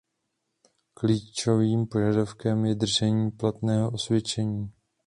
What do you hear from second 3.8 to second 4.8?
osvědčení.